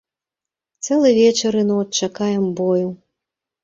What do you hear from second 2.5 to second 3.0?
бою.